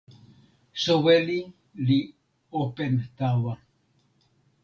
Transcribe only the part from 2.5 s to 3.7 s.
open tawa.